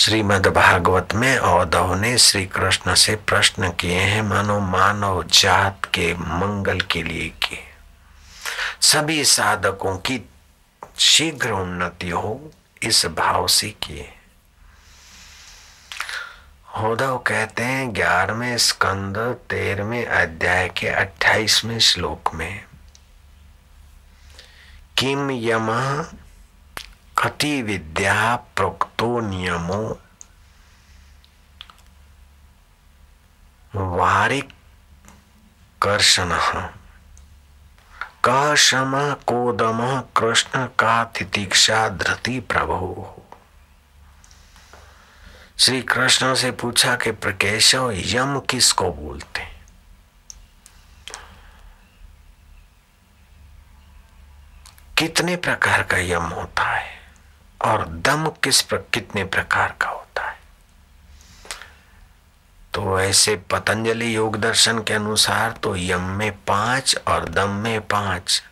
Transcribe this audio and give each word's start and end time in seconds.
श्रीमद् 0.00 0.46
भागवत 0.46 1.08
में 1.14 1.38
औदव 1.38 1.94
ने 1.94 2.18
श्री 2.18 2.46
कृष्ण 2.46 2.94
से 2.94 3.16
प्रश्न 3.16 3.70
किए 3.70 3.98
हैं, 3.98 4.22
मानो 4.22 4.60
मानव 4.60 5.22
जात 5.22 5.84
के 5.84 6.14
मंगल 6.14 6.80
के 6.80 7.02
लिए 7.02 7.28
किए। 7.28 7.62
सभी 8.80 9.24
साधकों 9.24 9.98
की 9.98 10.28
शीघ्र 10.98 11.50
उन्नति 11.50 12.10
हो, 12.10 12.50
इस 12.82 13.06
भाव 13.06 13.46
से 13.46 13.70
किए। 13.70 14.08
औधव 16.74 17.18
कहते 17.18 17.62
हैं, 17.62 17.94
ग्यारहवें 17.94 18.58
स्कंद 18.58 19.18
तेरहवें 19.50 20.06
अध्याय 20.06 20.68
के 20.68 20.88
अट्ठाईसवें 20.88 21.78
श्लोक 21.78 22.34
में 22.34 22.64
किम 24.98 25.30
यम 25.30 25.68
कति 27.18 27.62
विद्या 27.62 28.36
प्रोक्तो। 28.36 28.89
नियमो, 29.06 30.00
वारिक 33.74 34.52
कर्षण। 35.82 36.28
कम 38.24 39.14
कोदम 39.26 40.00
कृष्ण 40.00 40.66
का 40.66 41.04
तितीक्षा 41.04 41.88
धृति 41.88 42.40
प्रभु। 42.40 43.06
श्री 45.58 45.82
कृष्ण 45.82 46.34
से 46.34 46.50
पूछा 46.50 46.96
कि 46.96 47.10
प्रकेशव, 47.10 47.92
यम 47.94 48.40
किसको 48.40 48.92
बोलते? 48.92 49.60
कितने 54.98 55.36
प्रकार 55.36 55.82
का 55.82 55.96
यम 55.96 56.22
होता 56.22 56.62
है? 56.62 56.99
और 57.64 57.86
दम 57.88 58.26
किस 58.44 58.60
प्र, 58.62 58.76
कितने 58.94 59.24
प्रकार 59.24 59.74
का 59.80 59.88
होता 59.88 60.22
है। 60.22 60.38
तो 62.74 63.00
ऐसे 63.00 63.34
पतंजलि 63.50 64.14
योग 64.16 64.36
दर्शन 64.36 64.78
के 64.78 64.94
अनुसार 64.94 65.52
तो 65.52 65.74
यम 65.76 66.00
में 66.00 66.30
पाँच 66.44 66.96
और 67.08 67.28
दम 67.28 67.50
में 67.50 67.80
पाँच। 67.80 68.42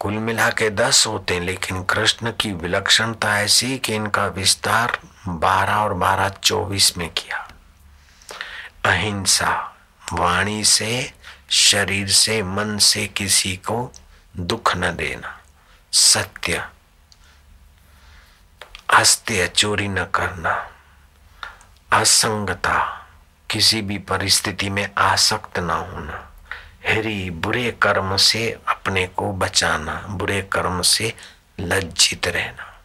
कुल 0.00 0.12
मिला 0.12 0.48
के 0.50 0.68
दस 0.70 1.06
होते 1.06 1.34
हैं 1.34 1.40
लेकिन 1.40 1.82
कृष्ण 1.82 2.32
की 2.40 2.52
विलक्षणता 2.52 3.38
ऐसी 3.40 3.78
कि 3.78 3.94
इनका 3.94 4.26
विस्तार 4.26 4.98
बारह 5.28 5.74
और 5.74 5.94
बारह 5.94 6.28
चौबीस 6.28 6.96
में 6.98 7.08
किया। 7.10 7.38
अहिंसा 8.84 9.54
वाणी 10.12 10.64
से 10.64 11.12
शरीर 11.50 12.08
से 12.08 12.42
मन 12.42 12.76
से 12.78 13.06
किसी 13.06 13.56
को 13.56 13.92
दुख 14.36 14.76
न 14.76 14.94
देना 14.96 15.38
सत्य 15.92 16.64
अस्त्य 18.96 19.48
चोरी 19.48 19.88
न 19.88 20.04
करना, 20.04 20.70
असंगता 21.92 23.06
किसी 23.50 23.82
भी 23.82 23.98
परिस्थिति 23.98 24.70
में 24.70 24.94
आसक्त 24.98 25.58
न 25.58 25.70
होना, 25.70 26.32
हरी 26.88 27.30
बुरे 27.30 27.78
कर्म 27.82 28.16
से 28.16 28.60
अपने 28.68 29.06
को 29.06 29.32
बचाना, 29.32 29.94
बुरे 29.94 30.42
कर्म 30.42 30.82
से 30.82 31.14
लज्जित 31.60 32.26
रहना। 32.26 32.80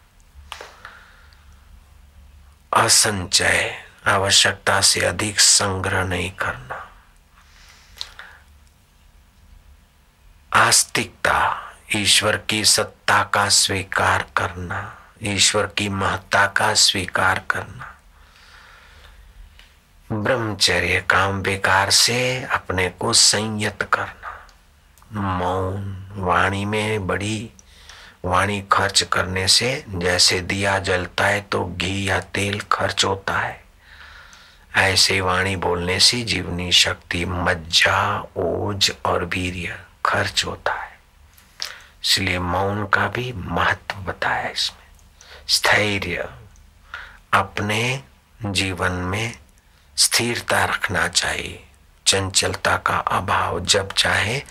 असंचय, 2.72 3.84
आवश्यकता 4.06 4.80
से 4.80 5.00
अधिक 5.00 5.40
संग्रह 5.40 6.04
नहीं 6.04 6.30
करना। 6.30 6.88
आस्तिकता, 10.52 11.72
ईश्वर 11.96 12.36
की 12.36 12.64
सत्ता 12.64 13.24
का 13.24 13.48
स्वीकार 13.48 14.26
करना। 14.36 14.98
ईश्वर 15.22 15.66
की 15.78 15.88
महत्ता 15.88 16.46
का 16.46 16.72
स्वीकार 16.74 17.42
करना। 17.50 17.88
ब्रह्मचर्य 20.12 21.00
काम 21.10 21.40
विकार 21.42 21.90
से 21.90 22.44
अपने 22.44 22.88
को 22.88 23.12
संयत 23.12 23.82
करना। 23.92 25.38
मौन 25.38 26.06
वाणी 26.16 26.64
में 26.64 27.06
बड़ी 27.06 27.50
वाणी 28.24 28.60
खर्च 28.72 29.02
करने 29.02 29.46
से 29.48 29.84
जैसे 29.88 30.40
दिया 30.40 30.78
जलता 30.78 31.26
है 31.26 31.40
तो 31.40 31.64
घी 31.66 32.08
या 32.08 32.20
तेल 32.20 32.60
खर्च 32.72 33.04
होता 33.04 33.38
है। 33.38 33.60
ऐसे 34.76 35.20
वाणी 35.20 35.56
बोलने 35.56 35.98
से 36.00 36.22
जीवनी 36.22 36.72
शक्ति, 36.72 37.24
मज्जा, 37.24 38.20
ओज 38.36 38.92
और 39.04 39.24
वीर्य 39.24 39.78
खर्च 40.06 40.44
होता 40.44 40.72
है। 40.72 40.90
इसलिए 42.04 42.38
मौन 42.38 42.86
का 42.86 43.08
भी 43.08 43.32
महत्व 43.32 43.96
बताया 44.02 44.48
इसमें। 44.48 44.81
स्थैर्य। 45.48 46.28
अपने 47.32 48.02
जीवन 48.42 48.92
में 48.92 49.38
स्थिरता 49.96 50.64
रखना 50.64 51.08
चाहिए। 51.08 51.66
चंचलता 52.06 52.76
का 52.76 52.96
अभाव 52.96 53.60
जब 53.60 53.92
चाहे, 53.92 54.42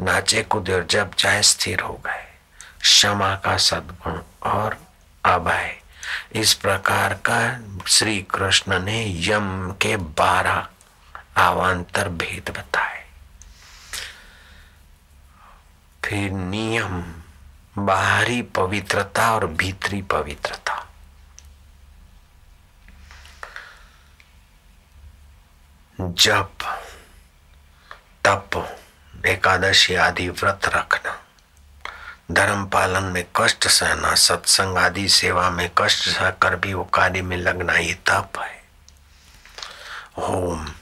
नाचे 0.00 0.42
कूदे 0.42 0.84
जब 0.90 1.14
चाहे 1.14 1.42
स्थिर 1.42 1.80
हो 1.80 2.02
गए। 2.06 2.26
क्षमा 2.80 3.34
का 3.34 3.56
सद्गुण 3.56 4.20
और 4.42 4.78
अभय। 5.24 5.80
इस 6.32 6.54
प्रकार 6.54 7.14
का 7.14 7.60
श्री 7.86 8.22
कृष्ण 8.22 8.78
ने 8.78 9.28
यम 9.28 9.72
के 9.72 9.96
बारह 9.96 10.68
आवांतर 11.36 12.08
भेद 12.08 12.50
बताए। 12.50 13.06
फिर 16.04 16.30
नियम। 16.30 17.22
बाहरी 17.78 18.42
पवित्रता 18.42 19.34
और 19.34 19.46
भीतरी 19.46 20.02
पवित्रता। 20.02 20.86
जप, 26.00 26.52
तप, 28.24 28.76
एकादशी 29.26 29.94
आदि 29.94 30.28
व्रत 30.28 30.60
रखना। 30.64 31.22
धर्म 32.30 32.66
पालन 32.66 33.02
में 33.02 33.24
कष्ट 33.36 33.68
सहना, 33.68 34.14
सत्संग 34.14 34.78
आदि 34.78 35.08
सेवा 35.08 35.50
में 35.50 35.70
कष्ट 35.78 36.08
सहकर 36.08 36.56
भी 36.56 36.74
वो 36.74 36.84
कार्य 36.84 37.22
में 37.22 37.36
लगना, 37.36 37.72
ये 37.72 37.94
तप 37.94 38.32
है। 38.38 38.64
होम 40.18 40.74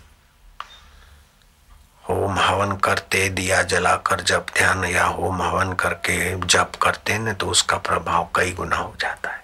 होम 2.08 2.38
हवन 2.38 2.76
करते, 2.84 3.28
दिया 3.28 3.62
जलाकर 3.62 4.20
जब 4.20 4.46
ध्यान 4.56 4.84
या 4.84 5.04
होम 5.04 5.42
हवन 5.42 5.72
करके 5.72 6.16
जप 6.46 6.72
करते 6.82 7.18
न 7.18 7.32
तो 7.34 7.46
उसका 7.50 7.76
प्रभाव 7.78 8.28
कई 8.36 8.52
गुना 8.52 8.76
हो 8.76 8.94
जाता 9.00 9.30
है। 9.30 9.42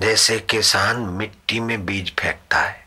जैसे 0.00 0.38
किसान 0.50 1.00
मिट्टी 1.18 1.60
में 1.60 1.84
बीज 1.86 2.12
फेंकता 2.18 2.58
है 2.58 2.78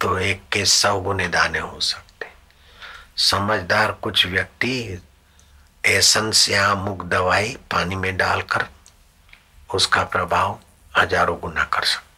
तो 0.00 0.18
एक 0.18 0.42
के 0.52 0.64
सौ 0.64 0.98
गुने 1.00 1.28
दाने 1.28 1.58
हो 1.58 1.80
सकते 1.80 2.26
समझदार 3.22 3.92
कुछ 4.02 4.26
व्यक्ति 4.26 4.74
एसेंस 5.84 6.48
या 6.50 6.74
मुख 6.74 7.04
दवाई 7.06 7.56
पानी 7.70 7.96
में 7.96 8.16
डालकर 8.16 8.66
उसका 9.74 10.02
प्रभाव 10.04 10.58
हज़ारों 10.98 11.38
गुना 11.40 11.64
कर 11.64 11.84
सकते 11.84 12.09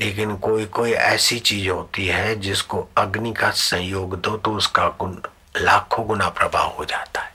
लेकिन 0.00 0.36
कोई 0.36 0.64
कोई 0.66 0.92
ऐसी 0.92 1.38
चीज़ 1.38 1.68
होती 1.68 2.06
है 2.06 2.34
जिसको 2.40 2.88
अग्नि 2.98 3.32
का 3.32 3.50
संयोग 3.50 4.20
दो 4.20 4.36
तो 4.36 4.52
उसका 4.52 4.86
गुण, 5.00 5.16
लाखों 5.56 6.06
गुना 6.06 6.28
प्रभाव 6.28 6.74
हो 6.78 6.84
जाता 6.84 7.20
है। 7.20 7.28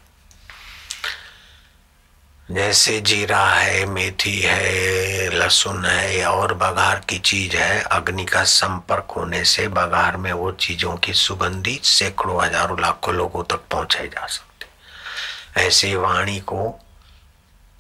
जैसे 2.50 3.00
जीरा 3.02 3.46
है, 3.46 3.86
मेथी 3.86 4.40
है, 4.40 5.30
लहसुन 5.30 5.86
है 5.86 6.26
और 6.26 6.54
बघार 6.54 7.00
की 7.10 7.20
चीज़ 7.20 7.56
है, 7.58 7.82
अग्नि 7.82 8.26
का 8.26 8.44
संपर्क 8.44 9.12
होने 9.18 9.44
से 9.46 9.68
बघार 9.68 10.18
में 10.18 10.32
वो 10.34 10.52
चीज़ों 10.52 10.96
की 10.98 11.14
सुगंधी 11.14 11.80
सैकड़ों 11.84 12.44
हज़ारों 12.44 12.80
लाखों 12.82 13.14
लोगों 13.16 13.44
तक 13.44 13.62
पहुंचाई 13.72 14.08
जा 14.08 14.26
सकती 14.28 15.64
ऐसे 15.66 15.96
वाणी 15.96 16.40
को 16.40 16.80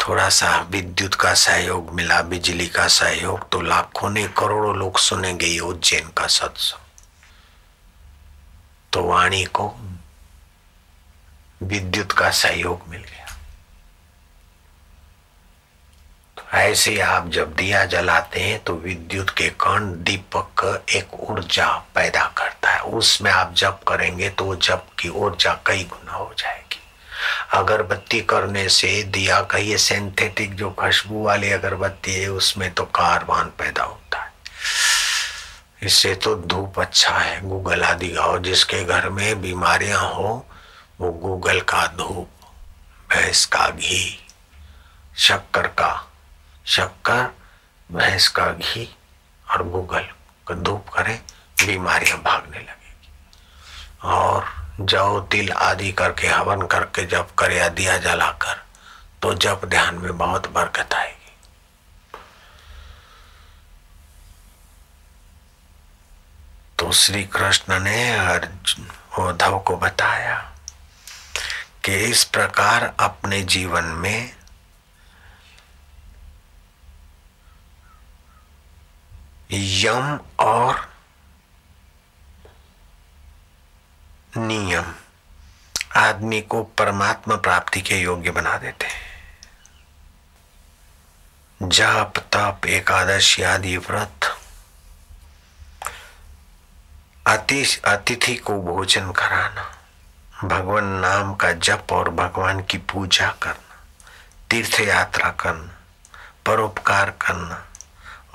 थोड़ा 0.07 0.27
सा 0.29 0.49
विद्युत 0.69 1.15
का 1.15 1.33
सहयोग 1.33 1.93
मिला, 1.93 2.21
बिजली 2.21 2.67
का 2.67 2.87
सहयोग 2.87 3.49
तो 3.49 3.61
लाखों 3.61 4.09
ने 4.09 4.27
करोड़ों 4.37 4.75
लोग 4.75 4.97
सुनेंगे 4.97 5.45
ये 5.45 5.59
उज्जैन 5.59 6.09
का 6.17 6.27
सत्संग। 6.27 6.83
तो 8.93 9.03
वाणी 9.03 9.43
को 9.43 9.67
विद्युत 11.63 12.11
का 12.11 12.29
सहयोग 12.31 12.87
मिल 12.87 13.01
गया। 13.01 13.25
तो 16.37 16.57
ऐसे 16.57 16.99
आप 16.99 17.29
जब 17.29 17.55
दिया 17.55 17.85
जलाते 17.85 18.39
हैं 18.39 18.59
तो 18.63 18.73
विद्युत 18.75 19.29
के 19.29 19.49
कण 19.49 19.91
दीपक 20.03 20.85
एक 20.89 21.13
ऊर्जा 21.13 21.67
पैदा 21.95 22.25
करता 22.37 22.71
है। 22.71 22.81
उसमें 22.93 23.31
आप 23.31 23.53
जप 23.53 23.79
करेंगे 23.87 24.29
तो 24.29 24.55
जप 24.55 24.87
की 24.99 25.09
ऊर्जा 25.09 25.53
कई 25.65 25.83
गुना 25.83 26.11
हो 26.11 26.33
जाएगी। 26.37 26.64
अगरबत्ती 27.53 28.21
करने 28.21 28.67
से 28.69 29.03
दिया 29.03 29.41
कहिए 29.41 29.77
सिंथेटिक 29.77 30.55
जो 30.55 30.69
खुशबू 30.71 31.23
वाली 31.23 31.51
अगरबत्ती 31.51 32.13
है, 32.13 32.27
उसमें 32.27 32.73
तो 32.73 32.83
कारबान 32.83 33.51
पैदा 33.59 33.83
होता 33.83 34.21
है। 34.21 34.33
इससे 35.83 36.13
तो 36.15 36.35
धूप 36.35 36.79
अच्छा 36.79 37.17
है, 37.17 37.39
गूगल 37.41 37.83
आदि 37.83 38.07
गाओ 38.07 38.37
जिसके 38.39 38.83
घर 38.83 39.09
में 39.09 39.41
बीमारियाँ 39.41 40.01
हो, 40.13 40.45
वो 41.01 41.11
गूगल 41.11 41.59
का 41.61 41.85
धूप, 41.87 42.29
भैंस 43.11 43.45
का 43.45 43.69
घी, 43.69 44.19
शक्कर 45.17 45.67
का, 45.67 45.93
शक्कर, 46.65 47.29
भैंस 47.89 48.27
का 48.27 48.51
घी 48.51 48.89
और 49.51 49.63
गूगल 49.63 50.07
का 50.47 50.55
धूप 50.55 50.89
करें, 50.89 51.19
बीमारियाँ 51.65 52.17
भागने 52.17 52.57
लगेगी। 52.57 53.09
और 54.03 54.45
जौ 54.79 55.19
तिल 55.31 55.51
आदि 55.51 55.91
करके, 55.91 56.27
हवन 56.27 56.61
करके 56.67 57.05
जब 57.05 57.33
कर 57.35 57.51
या 57.51 57.67
दिया 57.69 57.97
जलाकर 57.97 58.63
तो 59.21 59.33
जब 59.35 59.61
ध्यान 59.65 59.95
में 59.95 60.17
बहुत 60.17 60.51
बरकत 60.53 60.93
आएगी। 60.93 61.13
तो 66.79 66.91
श्री 66.91 67.23
कृष्ण 67.23 67.79
ने 67.79 68.11
अर्जुन, 68.15 68.87
उद्धव 69.19 69.59
को 69.59 69.77
बताया 69.77 70.35
कि 71.85 71.95
इस 72.05 72.23
प्रकार 72.25 72.93
अपने 72.99 73.41
जीवन 73.43 73.83
में 73.83 74.35
यम 79.51 80.19
और 80.39 80.87
नियम 84.37 84.93
आदमी 86.05 86.41
को 86.41 86.63
परमात्मा 86.63 87.35
प्राप्ति 87.35 87.81
के 87.81 87.95
योग्य 87.95 88.31
बना 88.31 88.57
देते 88.57 88.85
हैं। 88.85 89.05
जाप, 91.63 92.13
तप, 92.17 92.61
एकादशी, 92.65 93.43
आदि 93.43 93.77
व्रत। 93.77 94.39
अतिथि 97.85 98.35
को 98.35 98.61
भोजन 98.61 99.11
कराना। 99.11 99.77
भगवान 100.47 100.85
नाम 100.85 101.35
का 101.35 101.51
जप 101.51 101.87
और 101.91 102.09
भगवान 102.09 102.63
की 102.63 102.77
पूजा 102.77 103.31
करना। 103.31 103.85
तीर्थ 104.49 104.79
यात्रा 104.79 105.29
करना। 105.29 105.71
परोपकार 106.45 107.09
करना। 107.09 107.65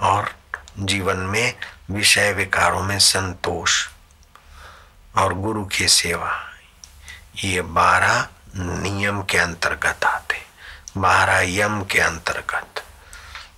और 0.00 0.34
जीवन 0.78 1.16
में 1.16 1.54
विषय 1.90 2.32
विकारों 2.32 2.82
में 2.82 2.98
संतोष। 2.98 3.88
और 5.16 5.34
गुरु 5.34 5.64
की 5.64 5.88
सेवा। 5.88 6.49
ये 7.36 7.62
बारह 7.62 8.28
नियम 8.56 9.22
के 9.22 9.38
अंतर्गत 9.38 10.04
आते 10.04 10.40
बारह 10.96 11.38
यम 11.38 11.84
के 11.84 12.00
अंतर्गत। 12.00 12.84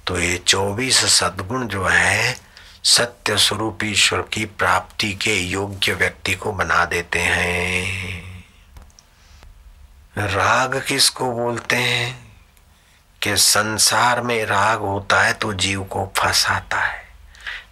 तो 0.06 0.20
ये 0.20 0.38
चौबीस 0.38 1.04
सद्गुण 1.04 1.66
जो 1.66 1.86
है, 1.86 2.40
सत्य 2.84 3.38
स्वरूप 3.38 3.78
ईश्वर 3.84 4.22
की 4.22 4.44
प्राप्ति 4.44 5.14
के 5.14 5.36
योग्य 5.36 5.92
व्यक्ति 5.92 6.34
को 6.34 6.52
बना 6.52 6.84
देते 6.84 7.18
हैं। 7.18 8.44
राग 10.18 10.84
किसको 10.88 11.32
बोलते 11.32 11.76
हैं? 11.76 12.32
कि 13.22 13.36
संसार 13.36 14.20
में 14.20 14.46
राग 14.46 14.78
होता 14.78 15.22
है 15.22 15.32
तो 15.32 15.52
जीव 15.52 15.84
को 15.84 16.12
फंसाता 16.16 16.80
है। 16.80 17.01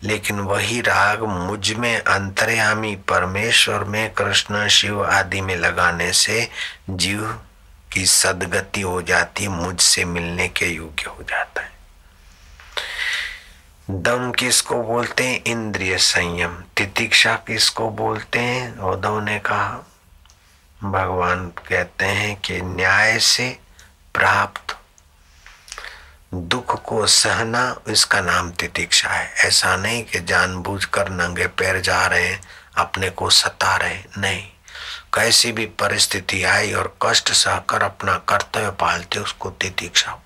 लेकिन 0.02 0.41
वही 0.41 0.81
राग 0.81 1.23
मुझमें 1.23 2.00
अंतर्यामी 2.00 2.97
परमेश्वर 2.97 3.85
में 3.85 4.12
कृष्ण 4.12 4.69
शिव 4.69 5.05
आदि 5.05 5.41
में 5.41 5.56
लगाने 5.56 6.12
से 6.12 6.50
जीव 6.91 7.41
की 7.93 8.06
सदगति 8.06 8.81
हो 8.81 9.02
जाती, 9.02 9.49
मुझसे 9.49 10.05
मिलने 10.05 10.49
के 10.49 10.67
योग्य 10.67 11.05
हो 11.08 11.23
जाता 11.23 11.61
है। 11.61 11.70
दम 13.91 14.32
किसको 14.32 14.82
बोलते 14.82 15.29
हैं? 15.29 15.44
इंद्रिय 15.44 15.99
संयम। 15.99 16.62
तितिक्षा 16.76 17.35
किसको 17.35 17.91
बोलते 17.91 18.38
हैं? 18.38 18.79
उद्धव 18.79 19.20
ने 19.20 19.38
कहा, 19.38 19.79
भगवान 20.85 21.49
कहते 21.49 22.05
हैं 22.05 22.41
कि 22.41 22.61
न्याय 22.61 23.19
से 23.19 23.58
प्राप्त 24.14 24.76
दुख 26.35 26.85
को 26.85 27.06
सहना 27.06 27.81
इसका 27.88 28.21
नाम 28.21 28.50
तितिक्षा 28.50 29.09
है। 29.09 29.35
ऐसा 29.35 29.77
नहीं 29.77 30.05
कि 30.05 30.21
जानबूझकर 30.21 31.09
नंगे 31.09 31.47
पैर 31.47 31.81
जा 31.81 32.06
रहे 32.06 32.29
हैं, 32.29 32.41
अपने 32.77 33.11
को 33.11 33.31
सता 33.31 33.77
रहे 33.77 33.99
नहीं। 34.19 34.43
कैसी 35.15 35.53
भी 35.53 35.67
परिस्थिति 35.67 36.44
आई 36.44 36.73
और 36.73 36.97
कष्ट 37.03 37.32
सहकर 37.32 37.82
अपना 37.82 38.15
कर्तव्य 38.29 38.71
पालते 38.71 39.19
उसको 39.19 39.50
तितिक्षा 39.50 40.19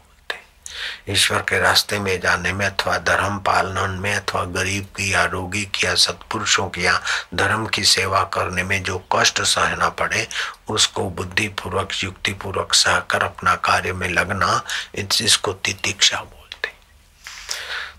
ईश्वर 1.08 1.40
के 1.48 1.58
रास्ते 1.58 1.98
में 1.98 2.20
जाने 2.20 2.52
में 2.52 2.66
अथवा 2.66 2.96
धर्म 2.98 3.38
पालन 3.38 3.98
में 4.00 4.14
अथवा 4.16 4.44
गरीब 4.44 4.84
की 4.96 5.12
या 5.14 5.24
रोगी 5.24 5.64
की 5.64 5.86
या 5.86 5.94
सत्पुरुषों 5.94 6.68
की 6.68 6.86
या 6.86 7.00
धर्म 7.34 7.66
की 7.66 7.84
सेवा 7.84 8.22
करने 8.34 8.62
में 8.62 8.82
जो 8.82 8.98
कष्ट 9.12 9.42
सहना 9.42 9.88
पड़े, 9.88 10.26
उसको 10.68 11.08
बुद्धि 11.10 11.48
पूर्वक 11.48 11.88
युक्ति 12.04 12.32
पूर्वक 12.32 12.74
सहकर 12.74 13.22
अपना 13.22 13.54
कार्य 13.54 13.92
में 13.92 14.08
लगना 14.08 14.62
इसको 14.94 15.52
तितिक्षा 15.52 16.20
बोलते 16.20 16.72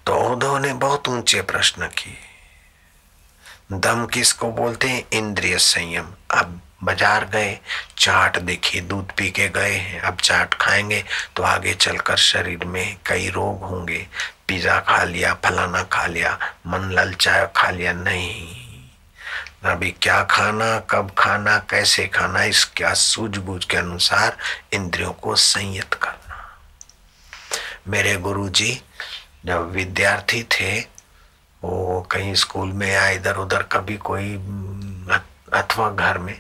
तो 0.05 0.15
उद्धव 0.31 0.57
ने 0.57 0.73
बहुत 0.73 1.07
ऊँचे 1.07 1.41
प्रश्न 1.41 1.87
किए। 1.87 2.17
दम 3.71 4.05
किसको 4.05 4.51
बोलते 4.51 4.87
हैं? 4.87 5.03
इंद्रिय 5.13 5.57
संयम। 5.57 6.07
अब 6.31 6.61
बाज़ार 6.85 7.25
गए, 7.25 7.57
चाट 7.97 8.37
देखी, 8.39 8.81
दूध 8.81 9.11
पी 9.11 9.29
के 9.31 9.47
गए 9.49 9.73
हैं। 9.73 10.01
अब 10.01 10.17
चाट 10.17 10.53
खाएँगे 10.53 11.03
तो 11.35 11.43
आगे 11.43 11.73
चलकर 11.73 12.17
शरीर 12.17 12.65
में 12.65 12.97
कई 13.05 13.29
रोग 13.29 13.63
होंगे। 13.63 14.07
पिज्जा 14.47 14.79
खा 14.79 15.03
लिया, 15.03 15.33
फलाना 15.45 15.83
खा 15.83 16.05
लिया, 16.05 16.37
मन 16.67 16.89
ललचाया 16.91 17.45
खा 17.55 17.69
लिया, 17.69 17.93
नहीं। 17.93 18.63
अभी 19.65 19.91
क्या 20.01 20.21
खाना, 20.23 20.77
कब 20.79 21.11
खाना, 21.17 21.57
कैसे 21.69 22.07
खाना, 22.07 22.43
इसका 22.43 22.93
सूझबूझ 22.93 23.63
के 23.65 23.77
अनुसार 23.77 24.37
इंद्रियों 24.73 25.13
को 25.13 25.35
संयत 25.35 25.93
करना। 25.93 26.59
मेरे 27.87 28.15
गुरुजी, 28.17 28.81
जब 29.45 29.71
विद्यार्थी 29.71 30.43
थे, 30.51 30.79
वो 31.63 32.01
कहीं 32.11 32.33
स्कूल 32.35 32.71
में 32.71 32.91
या 32.91 33.09
इधर 33.09 33.35
उधर 33.35 33.63
कभी 33.63 33.97
कोई, 33.97 34.33
अथवा 35.53 35.89
घर 35.89 36.17
में 36.17 36.39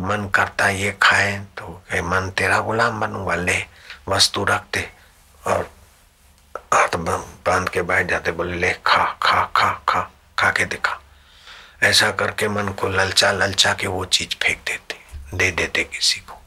मन 0.00 0.28
करता 0.34 0.68
ये 0.68 0.96
खाए 1.02 1.36
तो 1.58 1.82
कहे, 1.90 2.02
मन 2.02 2.30
तेरा 2.30 2.58
गुलाम 2.60 3.00
बनूँगा 3.00 3.34
ले 3.34 3.64
वस्तु 4.08 4.44
रखते 4.44 4.88
और 5.46 5.70
हाथ 6.74 6.96
बाँध 6.96 7.68
के 7.68 7.82
बैठ 7.82 8.06
जाते, 8.06 8.32
बोले, 8.32 8.56
ले, 8.56 8.72
खा 8.86 9.04
खा 9.22 9.44
खा 9.56 9.70
खा 9.88 10.00
खा 10.38 10.50
के 10.50 10.64
दिखा। 10.64 11.00
ऐसा 11.82 12.10
करके 12.10 12.48
मन 12.48 12.68
को 12.68 12.88
ललचा 12.88 13.32
ललचा 13.32 13.72
के 13.74 13.86
वो 13.86 14.04
चीज़ 14.04 14.36
फेंक 14.42 14.58
देते, 14.66 14.96
दे 15.36 15.50
देते 15.50 15.84
किसी 15.84 16.20
को। 16.20 16.42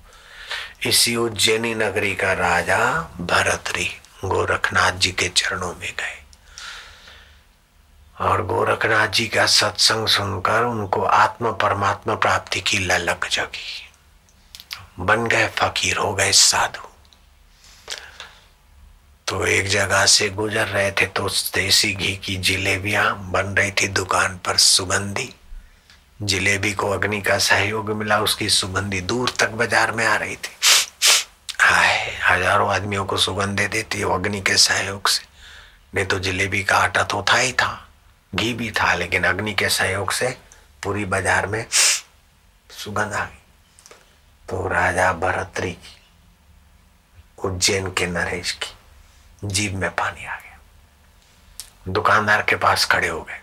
इसी 0.89 1.15
उज्जैनी 1.15 1.75
नगरी 1.75 2.15
का 2.15 2.33
राजा 2.33 2.77
भरतरी 3.21 3.89
गोरखनाथ 4.25 4.91
जी 4.91 5.11
के 5.11 5.29
चरणों 5.29 5.73
में 5.75 5.93
गए। 5.99 6.18
और 8.19 8.45
गोरखनाथ 8.45 9.07
जी 9.07 9.27
का 9.27 9.45
सत्संग 9.45 10.07
सुनकर 10.07 10.63
उनको 10.63 11.01
आत्म 11.01 11.51
परमात्मा 11.53 12.15
प्राप्ति 12.15 12.61
की 12.61 12.77
ललक 12.77 13.27
जगी। 13.31 15.05
बन 15.05 15.27
गए 15.27 15.47
फकीर, 15.57 15.97
हो 15.97 16.13
गए 16.13 16.31
साधु। 16.33 16.87
तो 19.27 19.45
एक 19.45 19.67
जगह 19.67 20.05
से 20.05 20.29
गुजर 20.31 20.67
रहे 20.67 20.91
थे 20.91 21.05
तो 21.07 21.27
देसी 21.55 21.93
घी 21.93 22.15
की 22.15 22.35
जिलेबियाँ 22.37 23.31
बन 23.31 23.55
रही 23.57 23.71
थी 23.71 23.87
दुकान 23.89 24.37
पर 24.45 24.57
सुगंधी। 24.57 25.33
जिलेबी 26.21 26.73
को 26.73 26.89
अग्नि 26.91 27.21
का 27.21 27.37
सहयोग 27.39 27.91
मिला, 27.91 28.19
उसकी 28.19 28.49
सुगंधी 28.49 29.01
दूर 29.01 29.33
तक 29.39 29.49
बाज़ार 29.51 29.91
में 29.91 30.05
आ 30.05 30.15
रही 30.15 30.35
थी। 30.35 30.55
हाय, 31.59 31.97
हज़ारों 32.23 32.69
आदमियों 32.73 33.05
को 33.05 33.17
सुगंध 33.17 33.57
दे 33.57 33.67
देती 33.67 34.01
अग्नि 34.03 34.41
के 34.41 34.57
सहयोग 34.57 35.07
से। 35.07 35.23
नहीं 35.95 36.05
तो 36.05 36.19
जिलेबी 36.19 36.63
का 36.63 36.77
आटा 36.77 37.03
तो 37.03 37.25
था 37.29 37.37
ही 37.37 37.51
था। 37.53 37.88
घी 38.33 38.53
भी 38.53 38.71
था, 38.71 38.93
लेकिन 38.93 39.23
अग्नि 39.23 39.53
के 39.53 39.69
सहयोग 39.69 40.11
से 40.11 40.37
पूरी 40.83 41.05
बाज़ार 41.05 41.47
में 41.47 41.65
सुगंध 42.69 43.13
आ 43.13 43.25
गई। 43.25 43.37
तो 44.49 44.67
राजा 44.67 45.13
भरतरी 45.13 45.71
की, 45.71 45.97
उज्जैन 47.45 47.91
के 47.91 48.07
नरेश 48.07 48.51
की 48.51 49.47
जीव 49.47 49.75
में 49.75 49.89
पानी 49.89 50.25
आ 50.25 50.35
गया। 50.35 50.57
दुकानदार 51.93 52.41
के 52.41 52.55
पास 52.55 52.85
खड़े 52.85 53.07
हो 53.07 53.21
गए। 53.21 53.39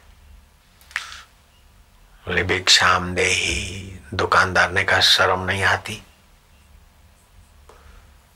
भिक्षाम 2.43 3.15
दे 3.15 3.25
ही। 3.25 3.99
दुकानदार 4.15 4.71
ने 4.73 4.85
कहा, 4.85 5.01
शर्म 5.01 5.41
नहीं 5.41 5.63
आती। 5.65 6.03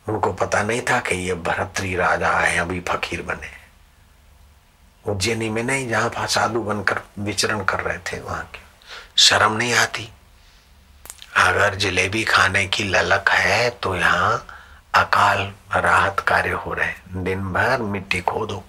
उनको 0.09 0.33
पता 0.33 0.63
नहीं 0.63 0.83
था 0.83 1.01
कि 1.01 1.15
ये 1.15 1.35
भरतरी 1.35 1.97
राजा 1.97 2.31
है, 2.33 2.59
अभी 2.59 2.81
फकीर 2.81 3.23
बने। 3.23 3.60
उज्जैनी 5.05 5.49
में 5.51 5.63
नहीं, 5.63 5.89
जहाँ 5.89 6.27
साधु 6.27 6.61
बनकर 6.61 7.01
विचरण 7.19 7.65
कर 7.65 7.81
रहे 7.81 7.99
थे, 7.99 8.21
वहाँ 8.21 8.43
के। 8.45 8.59
शर्म 9.19 9.53
नहीं 9.53 9.75
आती। 9.75 10.09
अगर 11.37 11.75
जलेबी 11.75 12.25
खाने 12.25 12.67
की 12.67 12.85
ललक 12.85 13.29
है 13.29 13.71
तो 13.73 13.95
यहाँ 13.97 14.47
अकाल 14.95 15.53
राहत 15.75 16.21
कार्य 16.21 16.51
हो 16.51 16.73
रहे 16.75 16.93
दिन 17.15 17.53
भर 17.53 17.83
मिट्टी 17.83 18.21
खोदो। 18.21 18.63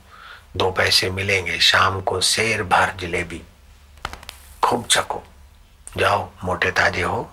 दो 0.55 0.69
पैसे 0.71 1.09
मिलेंगे, 1.09 1.59
शाम 1.59 2.01
को 2.01 2.19
शेर 2.21 2.63
भर 2.63 2.93
जलेबी। 2.99 3.41
खूब 4.63 4.85
चको 4.85 5.23
जाओ, 5.97 6.29
मोटे 6.43 6.71
ताजे 6.71 7.01
हो। 7.01 7.31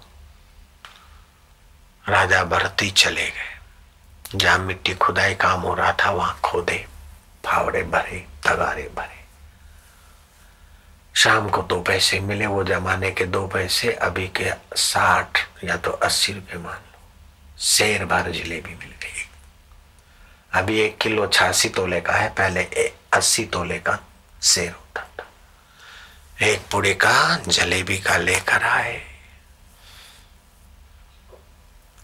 राजा 2.09 2.45
भरती 2.45 2.91
चले 2.91 3.27
गए। 3.27 3.57
जहाँ 4.35 4.59
मिट्टी 4.59 4.95
खुदाई 4.95 5.35
काम 5.35 5.61
हो 5.61 5.75
रहा 5.75 5.93
था, 5.93 6.11
वहाँ 6.11 6.39
खोदे। 6.45 6.87
फावड़े 7.49 7.83
भरे 7.83 8.27
तगारे 8.47 8.91
भरे। 8.97 9.19
शाम 11.15 11.49
को 11.49 11.63
दो 11.63 11.81
पैसे 11.81 12.21
मिले, 12.21 12.47
वो 12.47 12.65
जमाने 12.65 13.11
के 13.11 13.25
दो 13.25 13.47
पैसे, 13.47 13.93
अभी 13.93 14.29
के 14.29 14.53
साठ 14.77 15.49
या 15.65 15.77
तो 15.77 15.91
अस्सी 15.91 16.33
रुपए 16.33 16.55
मान 16.55 16.77
लो। 16.77 17.01
शेर 17.59 18.05
भर 18.05 18.31
जलेबी 18.31 18.75
मिल 18.75 18.89
गई। 18.89 19.31
अभी 20.53 20.81
एक 20.81 20.99
किलो 20.99 21.27
छियासी 21.27 21.69
तोले 21.69 22.01
का 22.01 22.13
है, 22.13 22.29
पहले 22.29 22.63
अस्सी 23.13 23.45
तोले 23.45 23.79
का 23.79 23.99
शेर 24.43 24.73
होता 24.73 25.03
था। 25.03 25.27
एक 26.47 26.63
पुड़ी 26.71 26.95
का 26.95 27.37
जलेबी 27.49 27.99
का 27.99 28.17
लेकर 28.17 28.63
आए। 28.63 29.21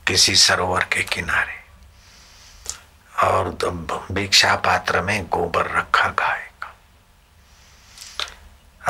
किसी 0.06 0.36
सरोवर 0.36 0.84
के 0.84 1.02
किनारे। 1.02 1.63
और 3.24 3.48
भिक्षा 4.12 4.54
पात्र 4.56 5.00
में 5.00 5.26
गोबर 5.26 5.70
रखा 5.70 6.08
गाय 6.08 6.50
का। 6.62 6.74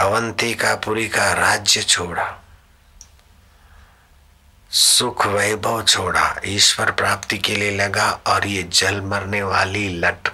अवंतिकापुरी 0.02 0.54
का 0.54 0.74
पुरी 0.74 1.08
का 1.08 1.32
राज्य 1.32 1.82
छोड़ा। 1.82 2.44
सुख 4.70 5.26
वैभव 5.26 5.82
छोड़ा। 5.82 6.40
ईश्वर 6.44 6.90
प्राप्ति 6.90 7.38
के 7.38 7.56
लिए 7.56 7.76
लगा 7.76 8.20
और 8.26 8.46
ये 8.46 8.62
जल 8.62 9.00
मरने 9.00 9.42
वाली 9.42 9.88
लट, 9.88 10.28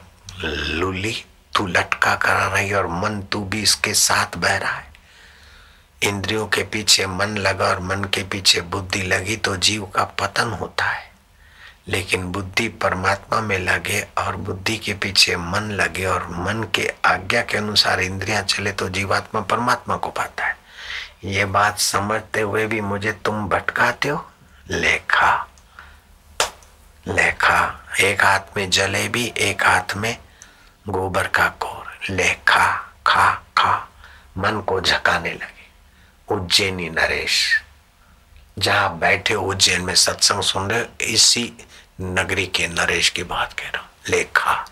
लुली, 0.44 1.24
तू 1.56 1.66
लटका 1.66 2.14
करा 2.14 2.46
रही 2.46 2.72
और 2.72 2.86
मन 2.86 3.22
तू 3.22 3.44
भी 3.44 3.62
इसके 3.62 3.94
साथ 3.94 4.36
बह 4.36 4.56
रहा 4.56 4.72
है। 4.72 4.90
इंद्रियों 6.02 6.46
के 6.46 6.62
पीछे 6.62 7.06
मन 7.06 7.36
लगा 7.36 7.64
और 7.64 7.80
मन 7.80 8.04
के 8.04 8.22
पीछे 8.22 8.60
बुद्धि 8.60 9.02
लगी 9.02 9.36
तो 9.36 9.56
जीव 9.56 9.84
का 9.84 10.04
पतन 10.04 10.48
होता 10.48 10.84
है। 10.84 11.09
लेकिन 11.90 12.24
बुद्धि 12.24 12.68
परमात्मा 12.68 13.40
में 13.40 13.58
लगे 13.58 14.06
और 14.18 14.36
बुद्धि 14.36 14.76
के 14.76 14.94
पीछे 14.94 15.36
मन 15.36 15.60
लगे 15.60 16.04
और 16.04 16.26
मन 16.26 16.66
के 16.74 16.94
आज्ञा 17.04 17.42
के 17.42 17.58
अनुसार 17.58 18.00
इंद्रियाँ 18.00 18.42
चले 18.42 18.72
तो 18.72 18.88
जीवात्मा 18.88 19.40
परमात्मा 19.40 19.96
को 19.96 20.08
पाता 20.08 20.46
है। 20.46 20.56
ये 21.24 21.44
बात 21.44 21.78
समझते 21.78 22.40
हुए 22.40 22.66
भी 22.66 22.80
मुझे 22.80 23.12
तुम 23.12 23.48
भटकाते 23.48 24.08
हो? 24.08 24.30
लेखा। 24.70 25.48
लेखा। 27.08 27.86
एक 28.00 28.24
हाथ 28.24 28.56
में 28.56 28.70
जलेबी, 28.70 29.32
एक 29.38 29.62
हाथ 29.62 29.94
में 29.96 30.18
गोबर 30.88 31.26
का 31.26 31.48
कोर। 31.48 31.98
लेखा। 32.10 32.94
खा 33.06 33.34
खा। 33.34 33.88
मन 34.38 34.60
को 34.60 34.80
झकाने 34.80 35.32
लगे। 35.32 35.70
उज्जैनी 36.34 36.90
नरेश। 36.90 37.62
जहाँ 38.58 38.98
बैठे 38.98 39.34
उज्जैन 39.34 39.82
में 39.82 39.94
सत्संग 39.94 40.42
सुन 40.42 40.70
रहे 40.70 41.04
इसी 41.06 41.52
नगरी 42.00 42.46
के 42.46 42.66
नरेश 42.68 43.08
की 43.08 43.22
बात 43.22 43.52
कह 43.52 43.68
रहा 43.68 43.82
हूँ। 43.82 43.88
लेखा 44.08 44.64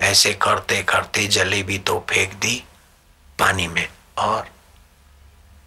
ऐसे 0.00 0.32
करते 0.32 0.82
करते 0.82 1.26
जलेबी 1.26 1.78
तो 1.78 1.98
फेंक 2.10 2.34
दी 2.34 2.62
पानी 3.38 3.66
में 3.68 3.88
और 4.18 4.48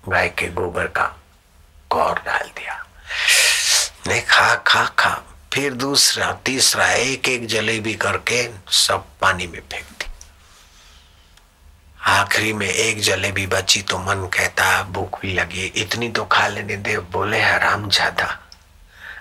गाय 0.10 0.30
के 0.30 0.48
गोबर 0.48 0.88
का 0.88 1.06
कौर 1.90 2.20
डाल 2.26 2.48
दिया। 2.48 2.84
ने 4.08 4.20
खा 4.22 4.54
खा 4.68 4.84
खा। 5.00 5.10
फिर 5.54 5.74
दूसरा, 5.74 6.32
तीसरा 6.46 6.92
एक 6.92 7.28
एक 7.30 7.46
जलेबी 7.48 7.94
करके 7.94 8.44
सब 8.72 9.06
पानी 9.22 9.48
में 9.48 9.60
फेंक 9.62 9.86
दी। 9.86 10.06
आखिरी 12.08 12.54
में 12.54 12.68
एक 12.68 13.02
जलेबी 13.02 13.46
बची 13.48 13.82
तो 13.82 13.98
मन 14.00 14.28
कहता, 14.34 14.84
भूख 14.84 15.20
भी 15.22 15.34
लगी। 15.34 15.66
इतनी 15.76 16.10
तो 16.10 16.26
खा 16.26 16.48
लेने 16.48 16.78
दे। 16.78 16.98
बोले 16.98 17.42
हराम 17.42 17.90
ज़्यादा 17.90 18.28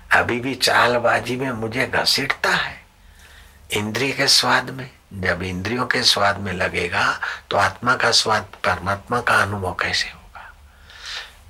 अभी 0.09 0.39
भी 0.41 0.55
चालबाजी 0.57 1.37
में 1.37 1.51
मुझे 1.53 1.87
घसीटता 1.87 2.51
है। 2.51 2.77
इंद्रिय 3.71 4.13
के 4.13 4.27
स्वाद 4.29 4.71
में, 4.71 4.89
जब 5.15 5.43
इंद्रियों 5.43 5.87
के 5.87 6.03
स्वाद 6.03 6.39
में 6.39 6.53
लगेगा 6.53 7.05
तो 7.51 7.57
आत्मा 7.57 7.95
का 7.95 8.11
स्वाद 8.13 8.47
परमात्मा 8.65 9.21
का 9.21 9.35
अनुभव 9.43 9.77
कैसे 9.81 10.09
होगा? 10.09 10.51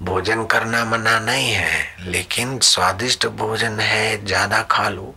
भोजन 0.02 0.44
करना 0.46 0.84
मना 0.84 1.18
नहीं 1.20 1.50
है, 1.50 1.96
लेकिन 2.00 2.58
स्वादिष्ट 2.60 3.26
भोजन 3.26 3.80
है, 3.80 4.24
ज़्यादा 4.24 4.62
खा 4.62 4.88
लो। 4.88 5.14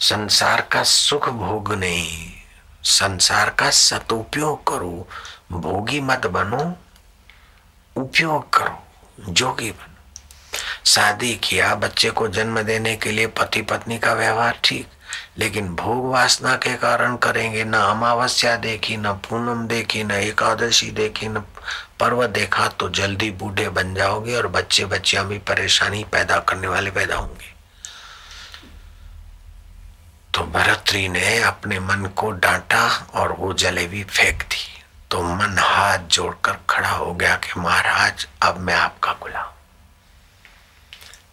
संसार 0.00 0.60
का 0.72 0.82
सुख 0.84 1.28
भोग 1.30 1.72
नहीं, 1.74 2.32
संसार 2.84 3.50
का 3.50 3.70
सदुपयोग 3.70 4.66
करो। 4.66 5.08
भोगी 5.52 6.00
मत 6.00 6.26
बनो, 6.26 6.62
उपयोग 7.96 8.52
करो, 8.52 8.82
जोगी 9.28 9.70
बनो। 9.70 9.99
शादी 10.90 11.34
किया, 11.34 11.74
बच्चे 11.74 12.10
को 12.10 12.28
जन्म 12.28 12.62
देने 12.62 12.96
के 12.96 13.10
लिए 13.12 13.26
पति 13.26 13.62
पत्नी 13.62 13.98
का 13.98 14.12
व्यवहार 14.12 14.58
ठीक, 14.64 14.86
लेकिन 15.38 15.68
भोग 15.76 16.10
वासना 16.12 16.54
के 16.56 16.74
कारण 16.76 17.16
करेंगे 17.16 17.64
न 17.64 17.72
अमावस्या 17.72 18.56
देखी, 18.56 18.96
न 18.96 19.12
पूनम 19.12 19.66
देखी, 19.66 20.04
न 20.04 20.10
एकादशी 20.10 20.90
देखी, 20.90 21.28
न 21.28 21.42
पर्व 22.00 22.26
देखा 22.26 22.68
तो 22.68 22.88
जल्दी 22.88 23.30
बूढ़े 23.30 23.68
बन 23.68 23.94
जाओगे 23.94 24.36
और 24.36 24.46
बच्चे 24.46 24.84
बच्चियाँ 24.84 25.26
भी 25.26 25.38
परेशानी 25.38 26.04
पैदा 26.04 26.38
करने 26.38 26.66
वाले 26.66 26.90
पैदा 26.90 27.16
होंगे। 27.16 27.54
तो 30.34 30.44
भरतरी 30.44 31.08
ने 31.08 31.38
अपने 31.42 31.80
मन 31.80 32.10
को 32.16 32.30
डांटा 32.30 33.06
और 33.14 33.32
वो 33.32 33.52
जलेबी 33.52 34.04
फेंक 34.04 34.42
दी। 34.42 34.82
तो 35.10 35.22
मन 35.22 35.56
हाथ 35.58 35.98
जोड़कर 35.98 36.58
खड़ा 36.70 36.90
हो 36.90 37.14
गया 37.14 37.36
कि, 37.36 37.60
महाराज, 37.60 38.26
अब 38.42 38.58
मैं 38.58 38.74
आपका 38.74 39.12
गुलाम 39.12 39.59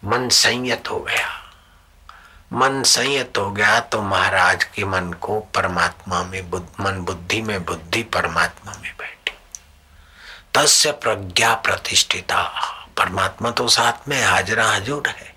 मन 0.04 0.28
संयत 0.28 0.84
हो 0.90 1.00
गया। 1.00 1.52
मन 2.52 2.82
संयत 2.82 3.32
हो 3.38 3.50
गया 3.50 3.80
तो 3.80 4.02
महाराज 4.02 4.64
के 4.64 4.84
मन 4.84 5.12
को 5.12 5.40
परमात्मा 5.40 6.22
में 6.22 6.50
बुद्ध, 6.50 6.68
मन 6.80 6.92
बुद्धि 6.92 7.42
में 7.42 7.64
बुद्धि 7.64 8.02
परमात्मा 8.02 8.72
में 8.82 8.94
बैठी। 8.98 9.32
तस्य 10.54 10.92
प्रज्ञा 10.92 11.54
प्रतिष्ठिता। 11.54 12.42
परमात्मा 12.96 13.50
तो 13.50 13.68
साथ 13.68 14.08
में 14.08 14.24
हाजरा 14.24 14.70
हजूर 14.70 15.08
है। 15.08 15.36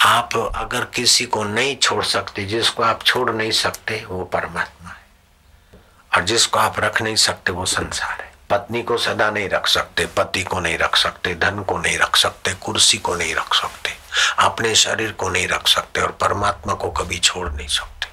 आप 0.00 0.52
अगर 0.56 0.84
किसी 0.84 1.26
को 1.26 1.44
नहीं 1.44 1.76
छोड़ 1.76 2.04
सकते 2.04 2.44
जिसको 2.44 2.82
आप 2.82 3.02
छोड़ 3.02 3.30
नहीं 3.30 3.50
सकते 3.50 4.04
वो 4.04 4.24
परमात्मा 4.24 4.90
है। 4.90 5.06
और 6.14 6.22
जिसको 6.22 6.58
आप 6.58 6.80
रख 6.80 7.02
नहीं 7.02 7.16
सकते 7.16 7.52
वो 7.52 7.66
संसार 7.66 8.20
है। 8.20 8.33
पत्नी 8.50 8.82
को 8.82 8.98
सदा 8.98 9.30
नहीं 9.30 9.48
रख 9.48 9.66
सकते, 9.66 10.06
पति 10.06 10.42
को 10.42 10.60
नहीं 10.60 10.78
रख 10.78 10.96
सकते, 10.96 11.34
धन 11.34 11.62
को 11.62 11.78
नहीं 11.78 11.98
रख 11.98 12.16
सकते, 12.16 12.54
कुर्सी 12.54 12.98
को 12.98 13.14
नहीं 13.14 13.34
रख 13.34 13.54
सकते, 13.54 13.90
अपने 14.38 14.74
शरीर 14.74 15.12
को 15.12 15.28
नहीं 15.28 15.48
रख 15.48 15.68
सकते 15.68 16.00
और 16.00 16.10
परमात्मा 16.10 16.74
को 16.74 16.90
कभी 16.90 17.18
छोड़ 17.18 17.48
नहीं 17.48 17.68
सकते। 17.68 18.06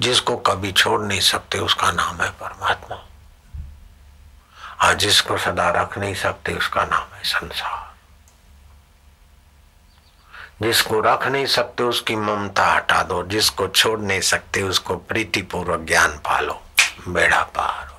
जिसको 0.00 0.36
कभी 0.36 0.72
छोड़ 0.72 1.00
नहीं 1.00 1.20
सकते, 1.20 1.58
उसका 1.58 1.90
नाम 1.90 2.20
है 2.20 2.30
परमात्मा। 2.30 2.96
और 4.86 4.94
जिसको 4.94 5.38
सदा 5.38 5.70
रख 5.70 5.98
नहीं 5.98 6.14
सकते, 6.14 6.52
उसका 6.52 6.84
नाम 6.84 7.14
है 7.14 7.24
संसार। 7.24 7.96
जिसको 10.62 11.00
रख 11.00 11.26
नहीं 11.26 11.46
सकते, 11.46 11.82
उसकी 11.82 12.16
ममता 12.16 12.66
हटा 12.66 13.02
दो। 13.02 13.22
जिसको 13.22 13.68
छोड़ 13.68 14.00
नहीं 14.00 14.20
सकते, 14.20 14.62
उसको 14.62 14.96
प्रीतिपूर्वक 14.96 15.80
ज्ञान 15.80 16.08
पालो। 16.08 16.62
बेड़ा 17.08 17.42
पार 17.42 17.95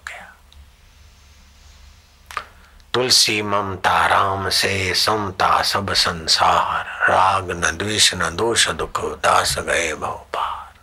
तुलसी 2.98 3.42
ममता 3.42 4.06
राम 4.06 4.50
से 4.50 4.94
समता 4.94 5.62
सब 5.62 5.94
संसार। 5.94 6.86
राग 7.10 7.52
न 7.52 7.78
द्वेष 7.78 8.14
न 8.14 8.36
दोष 8.36 8.70
दुख, 8.70 9.02
दास 9.06 9.60
गए 9.60 9.94
भव 9.94 10.26
पार। 10.34 10.74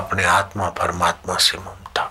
अपने 0.00 0.24
आत्मा 0.24 0.68
परमात्मा 0.68 1.34
से 1.34 1.58
ममता 1.58 2.04